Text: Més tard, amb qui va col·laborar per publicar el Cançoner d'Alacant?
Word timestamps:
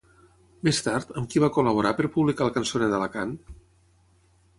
Més 0.67 0.77
tard, 0.85 1.11
amb 1.21 1.27
qui 1.33 1.43
va 1.43 1.49
col·laborar 1.57 1.91
per 1.99 2.07
publicar 2.15 2.47
el 2.47 2.53
Cançoner 2.57 2.89
d'Alacant? 2.95 3.35